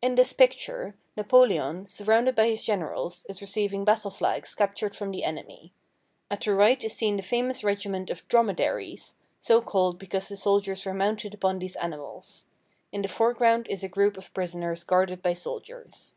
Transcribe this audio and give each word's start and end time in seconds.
In 0.00 0.14
this 0.14 0.32
picture. 0.32 0.94
Napoleon, 1.18 1.86
surrounded 1.86 2.34
by 2.34 2.46
his 2.48 2.64
generals, 2.64 3.26
is 3.28 3.42
receiving 3.42 3.84
battle 3.84 4.10
flags 4.10 4.54
captured 4.54 4.96
from 4.96 5.10
the 5.10 5.22
enemy. 5.22 5.74
At 6.30 6.40
the 6.40 6.54
right 6.54 6.82
is 6.82 6.94
seen 6.94 7.16
the 7.18 7.22
famous 7.22 7.62
regiment 7.62 8.08
of 8.08 8.26
"Dromedaries," 8.28 9.16
so 9.38 9.60
called 9.60 9.98
because 9.98 10.28
the 10.28 10.36
soldiers 10.38 10.82
were 10.86 10.94
mounted 10.94 11.34
upon 11.34 11.58
these 11.58 11.76
animals. 11.76 12.46
In 12.90 13.02
the 13.02 13.08
foreground 13.08 13.66
is 13.68 13.82
a 13.82 13.88
group 13.90 14.16
of 14.16 14.32
prisoners 14.32 14.82
guarded 14.82 15.20
by 15.20 15.34
soldiers. 15.34 16.14